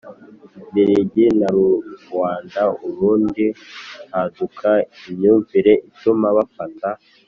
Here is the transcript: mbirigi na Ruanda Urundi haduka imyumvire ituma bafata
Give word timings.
mbirigi 0.69 1.25
na 1.39 1.49
Ruanda 2.09 2.63
Urundi 2.87 3.45
haduka 4.13 4.71
imyumvire 5.09 5.73
ituma 5.89 6.27
bafata 6.37 6.89